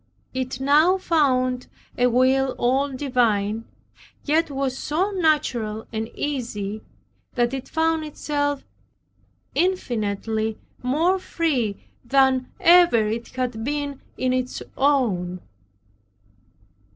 [0.33, 3.65] It now found a will all divine,
[4.25, 6.81] yet was so natural and easy
[7.35, 8.63] that it found itself
[9.53, 15.39] infinitely more free than ever it had been in its own.